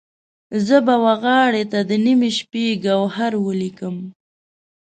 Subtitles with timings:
[0.67, 3.95] زه به وغاړې ته د نیمې شپې، ګوهر ولیکم